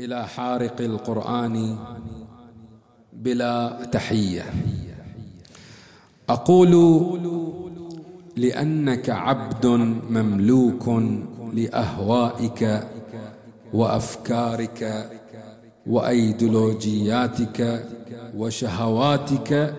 [0.00, 1.76] إلى حارق القرآن
[3.12, 4.54] بلا تحية.
[6.28, 6.72] أقول
[8.36, 9.66] لأنك عبد
[10.10, 10.88] مملوك
[11.52, 12.88] لأهوائك
[13.72, 15.10] وأفكارك
[15.86, 17.88] وأيديولوجياتك
[18.36, 19.74] وشهواتك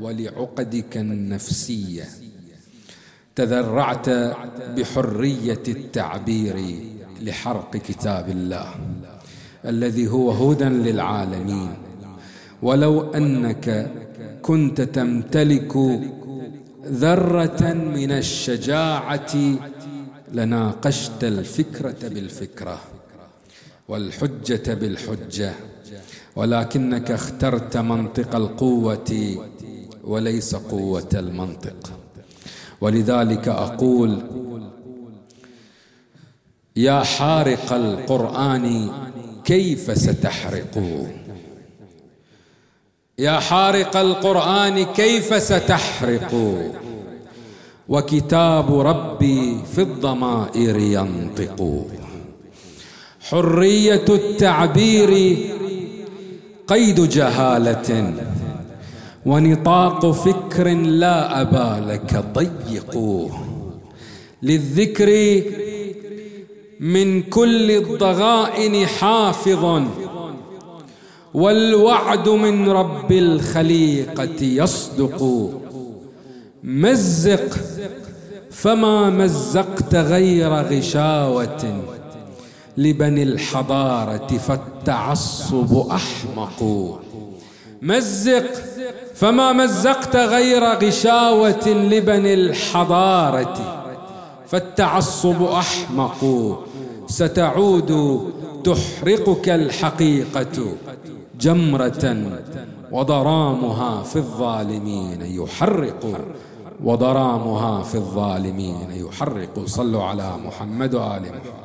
[0.00, 2.08] ولعقدك النفسية.
[3.34, 4.10] تذرعت
[4.76, 6.76] بحرية التعبير
[7.22, 8.74] لحرق كتاب الله.
[9.64, 11.70] الذي هو هدى للعالمين.
[12.62, 13.90] ولو أنك
[14.42, 15.76] كنت تمتلك
[16.86, 19.34] ذرة من الشجاعة
[20.32, 22.78] لناقشت الفكرة بالفكرة
[23.88, 25.52] والحجة بالحجة
[26.36, 29.36] ولكنك اخترت منطق القوة
[30.04, 31.92] وليس قوة المنطق.
[32.80, 34.22] ولذلك أقول
[36.76, 38.90] يا حارق القرآن
[39.44, 40.82] كيف ستحرق
[43.18, 46.34] يا حارق القرآن كيف ستحرق
[47.88, 51.86] وكتاب ربي في الضمائر ينطق
[53.20, 55.36] حرية التعبير
[56.66, 58.14] قيد جهالة
[59.26, 62.98] ونطاق فكر لا ابا لك ضيق
[64.42, 65.08] للذكر
[66.80, 69.82] من كل الضغائن حافظ.
[71.34, 75.50] والوعد من رب الخليقة يصدق.
[76.64, 77.56] مزق
[78.50, 81.82] فما مزقت غير غشاوة.
[82.76, 86.62] لبني الحضارة فالتعصب أحمق.
[87.82, 88.46] مزق
[89.14, 91.68] فما مزقت غير غشاوة.
[91.68, 93.79] لبني الحضارة
[94.50, 96.20] فالتعصب أحمق.
[97.06, 97.90] ستعود
[98.64, 100.74] تحرقك الحقيقة
[101.40, 102.16] جمرة
[102.92, 106.20] وضرامها في الظالمين يحرق.
[106.84, 109.66] وضرامها في الظالمين يحرق.
[109.66, 111.60] صلوا على محمد وآل محمد.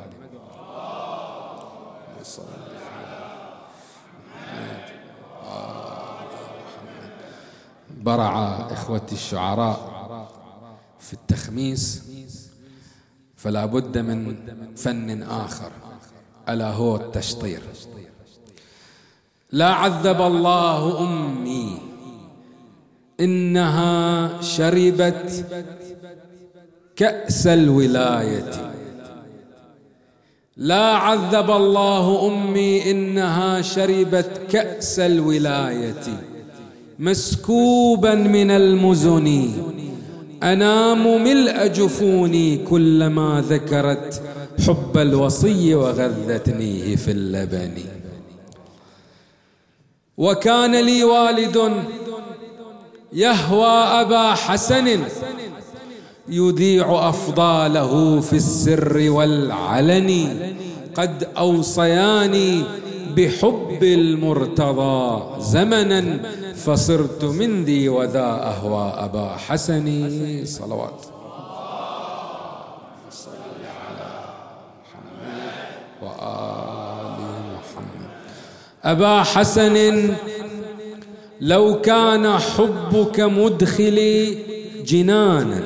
[8.02, 8.32] برع
[8.70, 9.78] إخوتي الشعراء
[11.00, 12.15] في التخميس.
[13.36, 14.36] فلا بد من
[14.76, 15.70] فن آخر.
[16.48, 17.60] ألا هو التشطير.
[19.52, 21.78] لا عذب الله أمي
[23.20, 25.44] إنها شربت
[26.96, 28.72] كأس الولاية.
[30.56, 36.20] لا عذب الله أمي إنها شربت كأس الولاية.
[36.98, 39.52] مسكوبا من المزن.
[40.42, 44.22] أنام ملء جفوني كلما ذكرت
[44.66, 47.72] حب الوصي وغذتنيه في اللبن.
[50.16, 51.72] وكان لي والد
[53.12, 55.00] يهوى أبا حسن
[56.28, 60.28] يذيع أفضاله في السر والعلن.
[60.94, 62.62] قد أوصياني
[63.16, 66.20] بحب المرتضى زمنا
[66.56, 70.10] فصرت من ذي وذا أهوى أبا حسن
[70.44, 71.06] صلوات.
[76.02, 77.18] وآل
[77.54, 78.08] محمد
[78.84, 80.14] أبا حسن
[81.40, 84.38] لو كان حبك مدخلي
[84.82, 85.62] جنانا.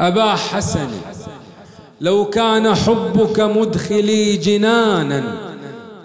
[0.00, 0.90] أبا حسن
[2.00, 5.45] لو كان حبك مدخلي جنانا.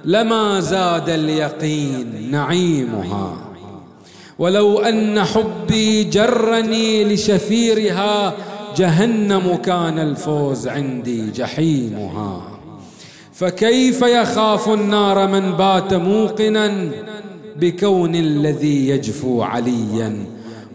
[0.05, 3.37] لما زاد اليقين نعيمها.
[4.39, 8.33] ولو أن حبي جرني لشفيرها
[8.77, 12.41] جهنم كان الفوز عندي جحيمها.
[13.33, 16.89] فكيف يخاف النار من بات موقنا؟
[17.59, 20.25] بكون الذي يجفو عليا.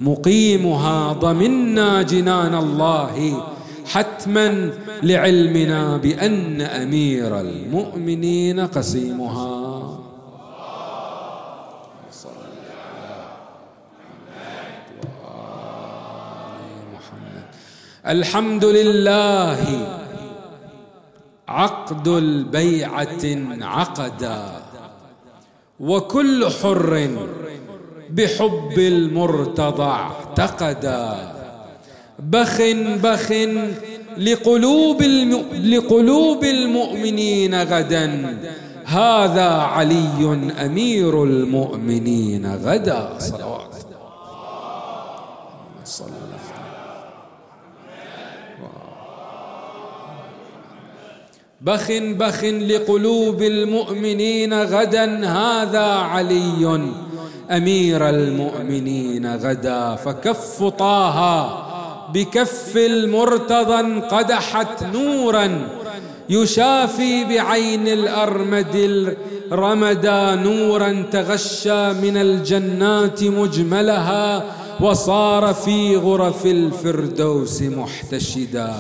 [0.01, 3.43] مقيمها ضمنا جنان الله.
[3.87, 4.71] حتما
[5.03, 9.67] لعلمنا بأن أمير المؤمنين قسيمها.
[18.07, 19.59] الحمد لله
[21.49, 23.25] عقد البيعة
[23.63, 24.43] عقدا
[25.81, 27.09] وكل حر
[28.11, 31.36] بحب المرتضى اعتقدا.
[32.19, 32.61] بخ
[33.03, 33.33] بخ
[34.19, 35.03] لقلوب.
[35.65, 38.37] لقلوب المؤمنين غدا.
[38.85, 43.19] هذا علي أمير المؤمنين غدا.
[43.19, 43.75] صلوات
[45.85, 46.07] صلى
[51.61, 55.27] بخ بخ لقلوب المؤمنين غدا.
[55.27, 56.81] هذا علي
[57.51, 59.97] أمير المؤمنين غدا.
[59.97, 61.66] فكف طه
[62.15, 65.69] بكف المرتضى انقدحت نورا
[66.29, 68.75] يشافي بعين الأرمد
[69.53, 74.43] الرمدا نورا تغشى من الجنات مجملها
[74.81, 78.75] وصار في غرف الفردوس محتشدا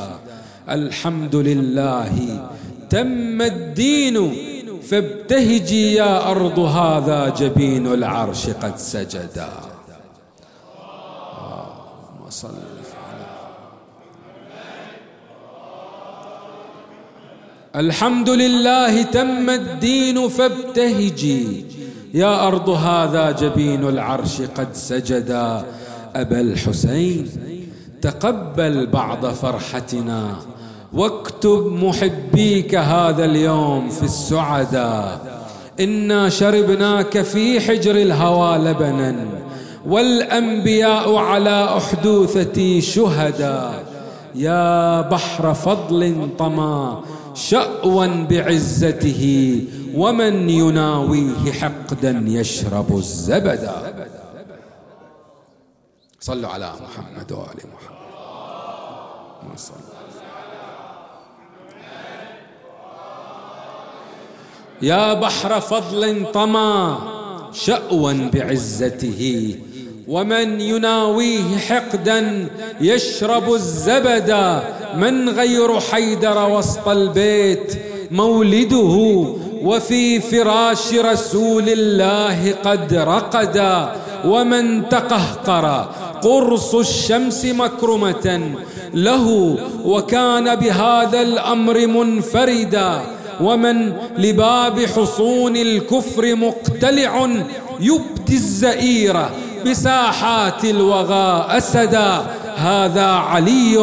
[0.71, 2.47] الحمد لله
[2.91, 4.33] تم الدين
[4.91, 9.49] فابتهجي يا أرض هذا جبين العرش قد سجدا
[11.39, 12.76] اللهم صل
[17.77, 21.65] الحمد لله تم الدين فابتهجي.
[22.15, 25.65] يا أرض هذا جبين العرش قد سجدا.
[26.17, 27.29] أبا الحسين
[28.03, 30.37] تقبل بعض فرحتنا.
[30.93, 35.21] واكتب محبيك هذا اليوم في السعداء
[35.81, 39.17] إنا شربناك في حجر الهوى لبنا.
[39.87, 43.71] والأنبياء على أحدوثتي شهدا.
[44.35, 47.01] يا بحر فضل طما
[47.37, 49.23] شأوا بعزته
[49.95, 53.95] ومن يناويه حقدا يشرب الزبدا
[56.21, 57.97] صلوا على محمد وآل محمد.
[64.83, 66.99] يا بحر فضل طما
[67.53, 69.55] شأوا بعزته
[70.09, 72.49] ومن يناويه حقدا
[72.81, 77.79] يشرب الزبدا من غير حيدر وسط البيت
[78.11, 79.27] مولده
[79.63, 83.93] وفي فراش رسول الله قد رقدا
[84.25, 85.89] ومن تقهقر
[86.23, 88.41] قرص الشمس مكرمة
[88.95, 93.01] له وكان بهذا الأمر منفردا
[93.41, 97.29] ومن لباب حصون الكفر مقتلع
[97.81, 99.17] يبدي الزئير
[99.67, 102.27] بساحات الوغى أسدا
[102.57, 103.79] هذا علي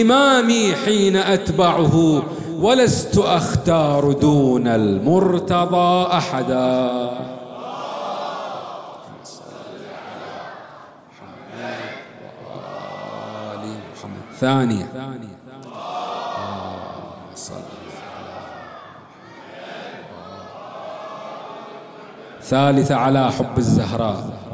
[0.00, 2.22] إمامي حين أتبعه
[2.60, 7.10] ولست أختار دون المرتضى أحدا.
[14.40, 14.86] ثانية.
[22.42, 24.49] ثالثة على حب الزهراء.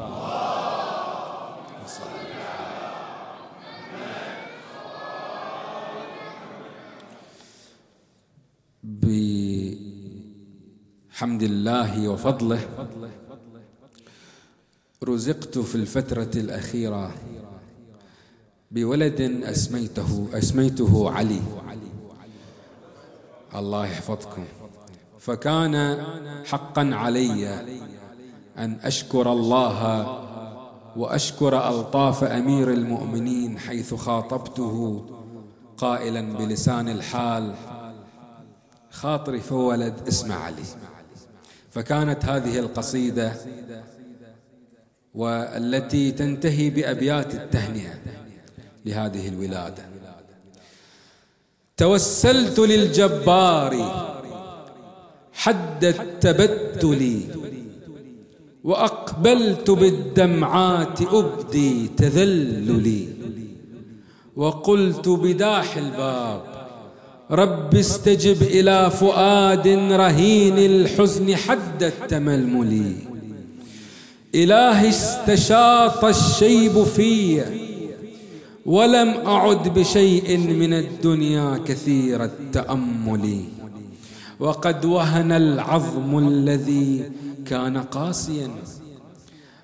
[12.16, 12.60] وفضله.
[15.04, 17.10] رزقت في الفترة الأخيرة
[18.70, 21.42] بولد أسميته أسميته علي.
[23.54, 24.44] الله يحفظكم.
[25.20, 26.04] فكان
[26.44, 27.60] حقا علي
[28.58, 29.80] أن أشكر الله
[30.96, 35.06] وأشكر ألطاف أمير المؤمنين حيث خاطبته
[35.76, 37.54] قائلا بلسان الحال
[38.90, 40.64] خاطري فولد اسمه علي.
[41.76, 43.32] فكانت هذه القصيدة
[45.14, 47.94] والتي تنتهي بأبيات التهنئة
[48.84, 49.82] لهذه الولادة.
[51.76, 53.72] توسلت للجبار
[55.32, 57.20] حد التبتل
[58.64, 63.08] وأقبلت بالدمعات أبدي تذللي
[64.36, 66.55] وقلت بداح الباب
[67.30, 72.92] رب استجب إلى فؤاد رهين الحزن حد التململ.
[74.34, 77.42] إلهي استشاط الشيب في
[78.66, 83.44] ولم أعد بشيء من الدنيا كثير التأمل.
[84.40, 87.10] وقد وهن العظم الذي
[87.46, 88.50] كان قاسيا.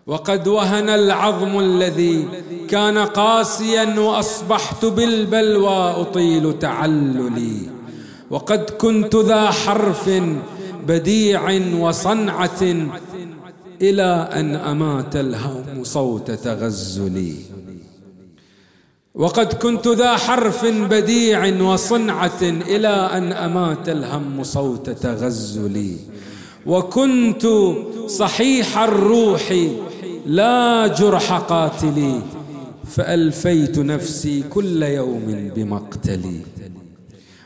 [0.07, 2.29] وقد وهن العظم الذي
[2.73, 7.57] كان قاسيا وأصبحت بالبلوى أطيل تعللي.
[8.31, 10.11] وقد كنت ذا حرف
[10.87, 12.63] بديع وصنعة
[13.83, 17.37] إلى أن أمات الهوم صوت تغزلي.
[19.15, 25.97] وقد كنت ذا حرف بديع وصنعة إلى أن أمات الهم صوت تغزلي.
[26.67, 27.47] وكنت
[28.07, 29.55] صحيح الروح
[30.27, 32.21] لا جرح قاتلي.
[32.87, 36.41] فألفيت نفسي كل يوم بمقتلي.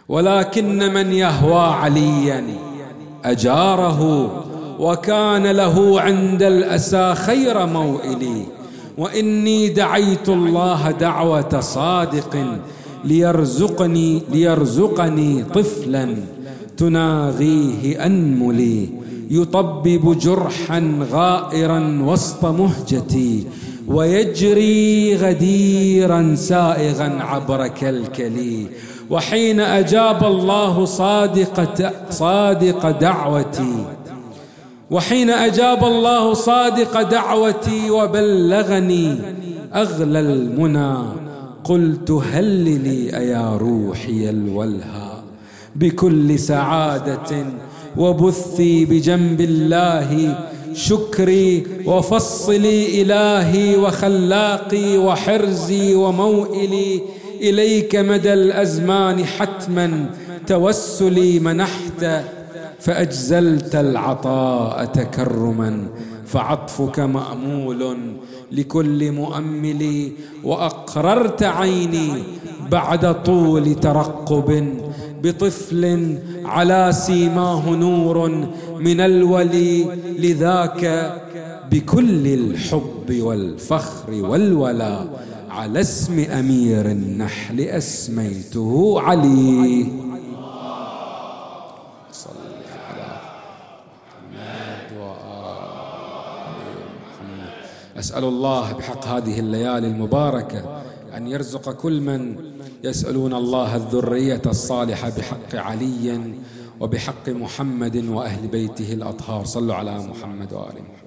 [0.08, 2.44] ولكن من يهوى عليا
[3.24, 4.30] أجاره
[4.80, 8.46] وكان له عند الأسى خير موئلي
[8.98, 12.46] وإني دعيت الله دعوة صادق
[13.04, 16.16] ليرزقني ليرزقني طفلا
[16.76, 18.88] تناغيه أنملي.
[19.30, 23.46] يطبب جرحا غائرا وسط مهجتي.
[23.88, 28.66] ويجري غديرا سائغا عبر كلكلي.
[29.10, 31.56] وحين أجاب الله صادق
[32.10, 33.84] صادق دعوتي.
[34.90, 39.18] وحين أجاب الله صادق دعوتي وبلغني
[39.74, 40.96] أغلى المنى.
[41.64, 45.12] قلت هللي أيا روحي الولهى
[45.76, 47.46] بكل سعادة
[47.96, 50.38] وبثي بجنب الله
[50.76, 57.00] شكري وفصلي إلهي وخلاقي وحرزي وموئلي
[57.40, 60.10] إليك مدى الأزمان حتما
[60.46, 62.22] توسلي منحت
[62.80, 65.86] فأجزلت العطاء تكرما
[66.26, 67.96] فعطفك مأمول
[68.52, 70.12] لكل مؤمل
[70.44, 72.12] وأقررت عيني
[72.70, 74.78] بعد طول ترقب
[75.22, 78.28] بطفل على سيماه نور
[78.78, 79.84] من الولي
[80.18, 81.12] لذاك
[81.70, 85.04] بكل الحب والفخر والولا.
[85.50, 89.86] على اسم أمير النحل أسميته علي.
[97.98, 100.82] أسأل الله بحق هذه الليالي المباركة
[101.16, 102.52] أن يرزق كل من
[102.84, 106.34] يسألون الله الذرية الصالحة بحق علي
[106.80, 109.44] وبحق محمد وأهل بيته الأطهار.
[109.44, 111.06] صلوا على محمد وآل محمد.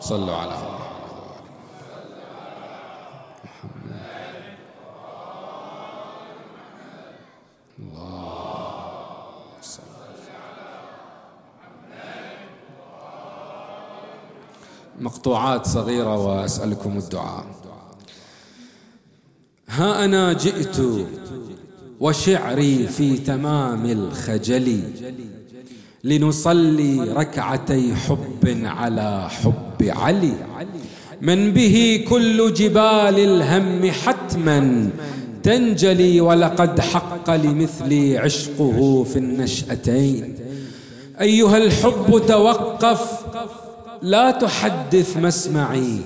[0.00, 0.79] صلوا على محمد
[15.00, 17.44] مقطوعات صغيرة وأسألكم الدعاء.
[19.68, 20.76] ها أنا جئت
[22.00, 24.80] وشعري في تمام الخجل
[26.04, 30.34] لنصلي ركعتي حب على حب علي.
[31.22, 34.90] من به كل جبال الهم حتما
[35.42, 40.34] تنجلي ولقد حق لمثلي عشقه في النشأتين.
[41.20, 43.24] أيها الحب توقف
[44.02, 45.98] لا تحدث مسمعي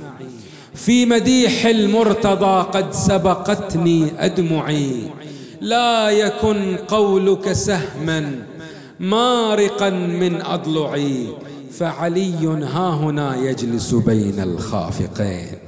[0.74, 5.10] في مديح المرتضى قد سبقتني أدمعي.
[5.60, 8.32] لا يكن قولك سهما
[9.00, 11.28] مارقا من أضلعي.
[11.72, 15.58] فعلي ها هنا يجلس بين الخافقين.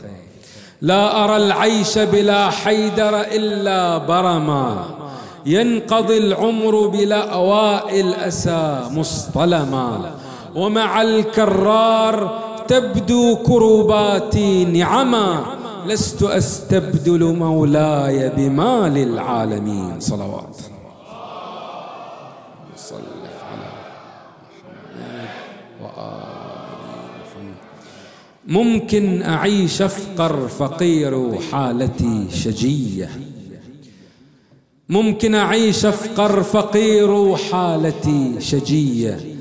[0.82, 4.84] لا أرى العيش بلا حيدر إلا برما.
[5.46, 10.14] ينقضي العمر بلا أواء الأسى مصطلما.
[10.56, 15.44] ومع الكرار تبدو كروباتي نعما
[15.86, 20.00] لست أستبدل مولاي بمال العالمين.
[20.00, 20.56] صلوات.
[28.46, 33.10] ممكن أعيش أفقر فقير حالتي شجية.
[34.88, 39.35] ممكن أعيش أفقر فقير حالتي شجية.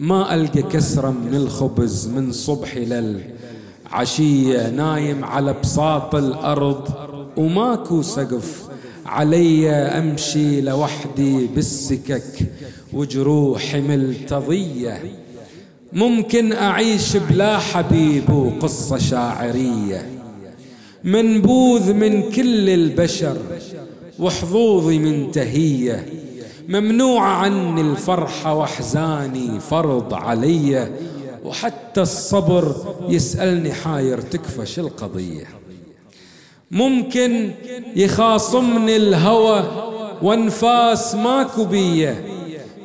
[0.00, 6.88] ما ألقى كسرة من الخبز من صبح للعشية نايم على بساط الأرض
[7.36, 8.62] وماكو سقف.
[9.06, 12.52] علي أمشي لوحدي بالسكك
[12.92, 15.02] وجروحي ملتضية.
[15.92, 20.10] ممكن أعيش بلا حبيب وقصة شاعرية.
[21.04, 23.36] منبوذ من كل البشر
[24.18, 26.06] وحظوظي منتهية
[26.70, 30.88] ممنوع عني الفرحة واحزاني فرض علي.
[31.44, 32.74] وحتى الصبر
[33.08, 35.44] يسألني حاير تكفى شو القضية
[36.70, 37.50] ممكن
[37.96, 39.64] يخاصمني الهوى
[40.22, 42.24] وانفاس ماكو بية.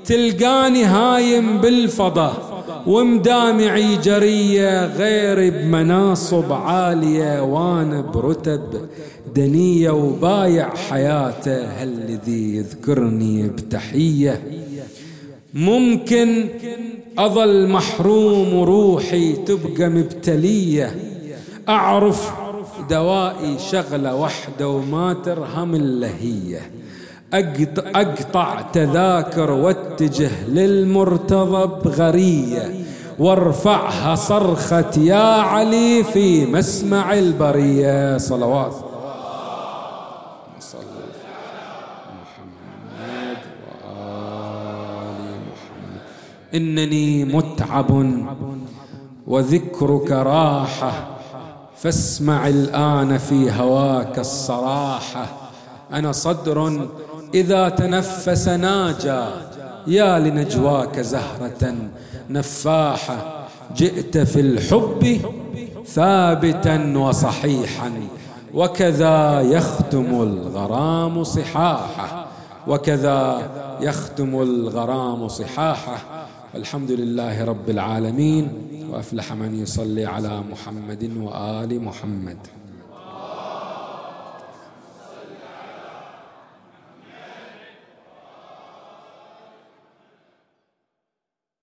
[0.06, 2.45] تلقاني هايم بالفضا.
[2.88, 8.62] ومدامعي جرية غير بمناصب عالية وأنا برتب
[9.36, 14.42] دنية وبايع حياته هالذي يذكرني بتحية.
[15.54, 16.46] ممكن
[17.18, 20.96] أظل محروم وروحي تبقى مبتلية.
[21.70, 22.32] أعرف
[22.90, 26.62] دوائي شغلة وحدة وما ترهم اللهية.
[27.34, 32.86] أقطع تذاكر واتجه للمرتضى بغرية
[33.20, 38.18] وارفعها صرخة يا علي في مسمع البرية.
[38.18, 38.76] صلوات.
[46.56, 48.16] إنني متعب
[49.28, 50.92] وذكرك راحة
[51.78, 55.26] فاسمع الآن في هواك الصراحة.
[55.94, 56.88] أنا صدر
[57.36, 59.26] إذا تنفس ناجى
[59.88, 61.76] يا لنجواك زهرة
[62.30, 65.22] نفاحة جئت في الحب
[65.86, 67.92] ثابتا وصحيحا
[68.54, 72.28] وكذا يختم الغرام صحاحه
[72.68, 73.50] وكذا
[73.82, 75.98] يختم الغرام صحاحه.
[76.56, 78.52] الحمد لله رب العالمين
[78.92, 82.38] وأفلح من يصلي على محمد وآل محمد.